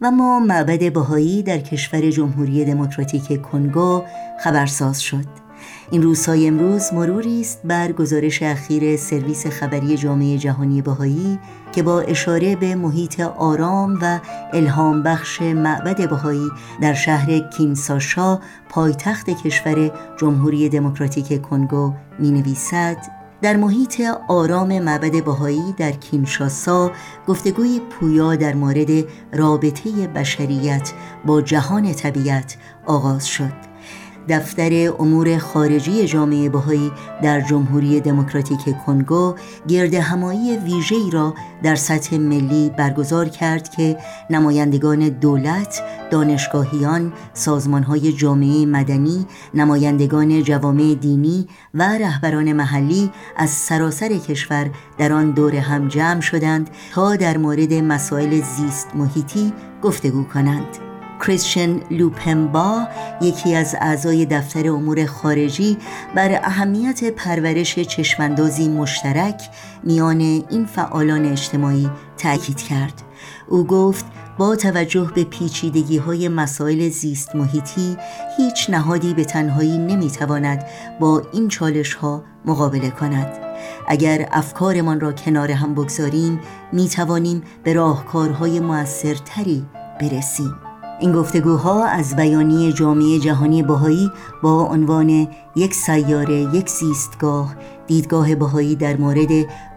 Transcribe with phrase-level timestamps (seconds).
[0.00, 4.02] و ما معبد بهایی در کشور جمهوری دموکراتیک کنگو
[4.40, 5.24] خبرساز شد.
[5.90, 11.38] این روزهای امروز مروری است بر گزارش اخیر سرویس خبری جامعه جهانی بهایی
[11.72, 14.20] که با اشاره به محیط آرام و
[14.52, 16.48] الهام بخش معبد بهایی
[16.80, 18.38] در شهر کینساشا
[18.68, 19.90] پایتخت کشور
[20.20, 26.90] جمهوری دموکراتیک کنگو می نویسد در محیط آرام معبد بهایی در کینشاسا
[27.28, 30.92] گفتگوی پویا در مورد رابطه بشریت
[31.26, 32.56] با جهان طبیعت
[32.86, 33.67] آغاز شد.
[34.28, 36.92] دفتر امور خارجی جامعه بهایی
[37.22, 39.34] در جمهوری دموکراتیک کنگو
[39.68, 43.98] گرد همایی ویژه‌ای را در سطح ملی برگزار کرد که
[44.30, 54.70] نمایندگان دولت، دانشگاهیان، سازمانهای جامعه مدنی، نمایندگان جوامع دینی و رهبران محلی از سراسر کشور
[54.98, 59.52] در آن دور هم جمع شدند تا در مورد مسائل زیست محیطی
[59.82, 60.87] گفتگو کنند.
[61.20, 62.88] کریستین لوپمبا
[63.20, 65.78] یکی از اعضای دفتر امور خارجی
[66.14, 69.42] بر اهمیت پرورش چشماندازی مشترک
[69.82, 73.02] میان این فعالان اجتماعی تاکید کرد.
[73.48, 74.04] او گفت
[74.38, 77.96] با توجه به پیچیدگی های مسائل زیست محیطی
[78.36, 80.64] هیچ نهادی به تنهایی نمی‌تواند
[81.00, 83.38] با این چالش ها مقابله کند.
[83.88, 86.40] اگر افکارمان را کنار هم بگذاریم
[86.72, 89.66] می توانیم به راهکارهای موثرتری
[90.00, 90.67] برسیم.
[91.00, 94.10] این گفتگوها از بیانیه جامعه جهانی بهایی
[94.42, 99.28] با عنوان یک سیاره یک زیستگاه دیدگاه بهایی در مورد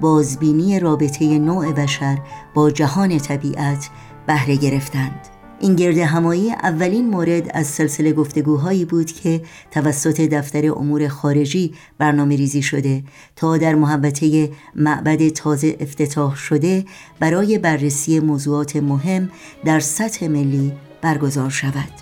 [0.00, 2.18] بازبینی رابطه نوع بشر
[2.54, 3.90] با جهان طبیعت
[4.26, 5.20] بهره گرفتند.
[5.60, 12.36] این گرد همایی اولین مورد از سلسله گفتگوهایی بود که توسط دفتر امور خارجی برنامه
[12.36, 13.02] ریزی شده
[13.36, 16.84] تا در محبته معبد تازه افتتاح شده
[17.20, 19.30] برای بررسی موضوعات مهم
[19.64, 20.72] در سطح ملی
[21.02, 21.92] برگزار شود.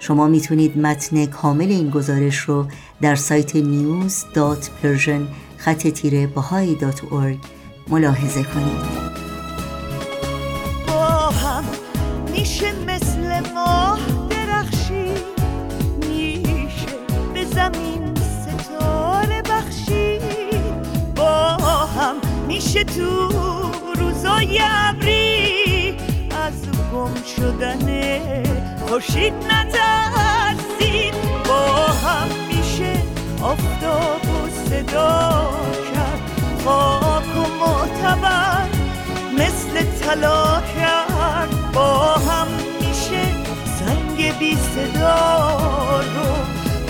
[0.00, 2.66] شما می‌تونید متن کامل این گزارش رو
[3.00, 5.22] در سایت news.persian
[5.56, 6.28] خط تیره
[7.88, 9.10] ملاحظه کنید.
[10.86, 11.64] با هم
[12.32, 14.00] میشه مثل ماه
[14.30, 15.12] درخشی
[16.08, 16.86] میشه
[17.34, 20.18] به زمین ستاره بخشی
[21.16, 21.56] با
[21.86, 22.14] هم
[22.48, 23.28] میشه تو
[23.98, 24.99] روزای ابری از
[27.40, 27.86] گم شدن
[28.86, 31.14] خورشید نترسید.
[31.48, 32.92] با هم میشه
[33.42, 35.50] آفتاب و صدا
[35.94, 36.20] کرد.
[36.64, 38.68] خاک و معتبر
[39.32, 41.72] مثل طلا کرد.
[41.72, 42.46] با هم
[42.80, 43.24] میشه
[43.78, 46.30] سنگ بی صدا رو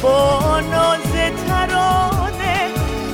[0.02, 1.12] با ناز
[1.48, 2.68] ترانه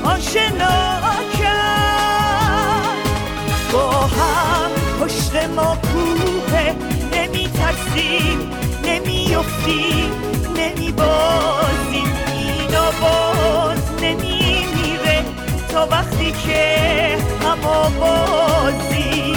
[0.05, 1.01] آشنا
[1.39, 3.07] کرد.
[3.73, 4.71] با هم
[5.01, 5.77] پشت ما
[7.97, 8.51] نمی ترسیم
[8.84, 10.11] نمیفتیم
[10.57, 15.25] نمیبازیم اینا باز نمیمیره
[15.69, 19.37] تا وقتی که هما بازیم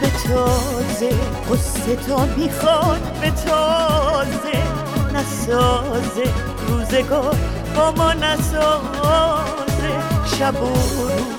[0.00, 1.10] به تازه
[1.50, 4.56] قصه تا می‌خواد به تازه
[5.16, 6.24] نسازه
[6.68, 7.36] روزگار
[7.76, 9.92] با ما نسازه
[10.38, 11.36] شب و روز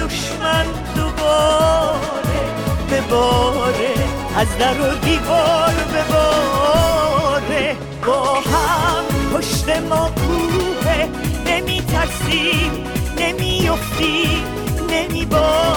[0.00, 2.40] دشمن دوباره
[2.90, 3.94] بباره
[4.36, 7.76] از در و دیوار بباره
[8.06, 11.08] با هم پشت ما کوه
[11.46, 12.84] نمی ترسیم
[13.18, 14.44] نمی افتیم
[14.90, 15.67] نمی بازیم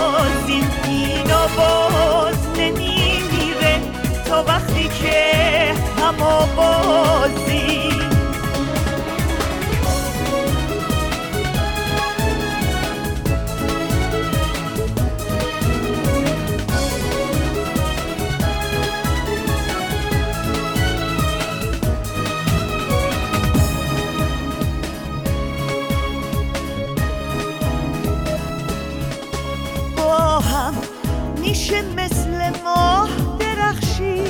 [31.71, 33.09] میشه مثل ماه
[33.39, 34.23] درخشی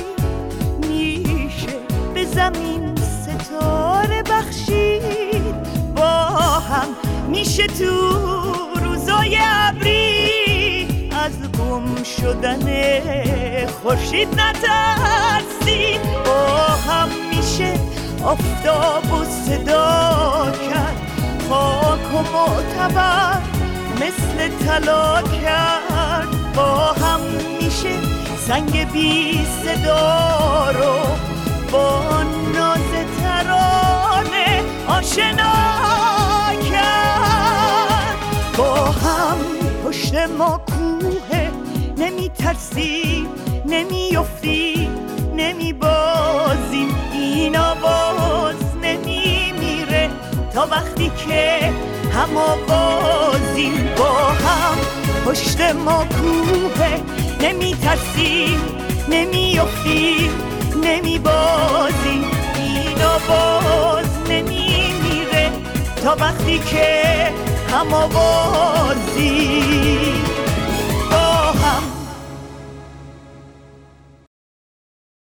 [2.34, 5.54] زمین ستاره بخشید.
[5.96, 6.28] با
[6.60, 6.86] هم
[7.28, 8.12] میشه تو
[8.84, 11.10] روزای ابری.
[11.24, 12.66] از گم شدن
[13.66, 16.02] خورشید نترسید.
[16.24, 17.74] با هم میشه
[18.24, 20.96] آفتاب و صدا کرد.
[21.48, 23.40] خاک و معتبر
[23.96, 25.91] مثل طلا کرد.
[26.54, 27.20] با هم
[27.60, 27.90] میشه
[28.46, 30.94] زنگ بی صدا رو
[31.72, 32.22] با
[32.54, 32.90] ناز
[33.20, 35.52] ترانه آشنا
[36.70, 38.16] کرد.
[38.58, 39.36] با هم
[39.84, 41.50] پشت ما کوه
[41.96, 43.26] نمی ترسی
[43.66, 44.88] نمی افتی
[45.36, 50.10] نمی بازیم این آواز نمی میره
[50.54, 51.72] تا وقتی که
[52.12, 53.90] هم آوازیم.
[53.98, 54.61] با هم
[55.26, 57.00] پشت ما کوه.
[57.42, 58.60] نمی ترسیم
[59.08, 60.30] نمی افتی
[60.84, 62.24] نمی بازیم
[62.56, 65.50] این آواز نمی میره
[66.04, 67.12] تا وقتی که
[67.72, 69.02] هم آوازیم